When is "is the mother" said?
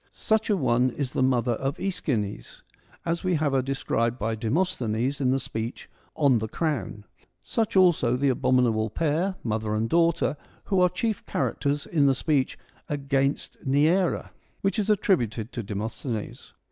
0.89-1.51